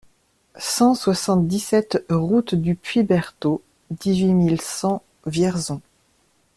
[0.57, 3.61] cent soixante-dix-sept route de Puits Berteau,
[3.91, 5.79] dix-huit mille cent Vierzon